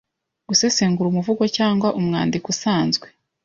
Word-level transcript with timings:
Gusesengura 0.49 1.07
umuvugo 1.09 1.43
cyangwa 1.57 1.87
umwandiko 1.99 2.47
usanzwe 2.53 3.07